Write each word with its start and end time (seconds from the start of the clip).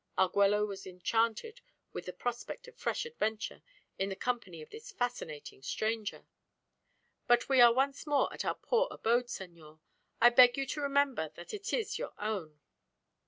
Arguello 0.17 0.65
was 0.65 0.87
enchanted 0.87 1.61
at 1.95 2.05
the 2.05 2.11
prospect 2.11 2.67
of 2.67 2.75
fresh 2.75 3.05
adventure 3.05 3.61
in 3.99 4.09
the 4.09 4.15
company 4.15 4.59
of 4.63 4.71
this 4.71 4.91
fascinating 4.91 5.61
stranger. 5.61 6.25
"But 7.27 7.47
we 7.47 7.61
are 7.61 7.71
once 7.71 8.07
more 8.07 8.33
at 8.33 8.43
our 8.43 8.55
poor 8.55 8.87
abode, 8.89 9.29
senor. 9.29 9.79
I 10.19 10.31
beg 10.31 10.57
you 10.57 10.65
to 10.65 10.81
remember 10.81 11.29
that 11.35 11.53
it 11.53 11.71
is 11.71 11.99
your 11.99 12.15
own." 12.17 12.61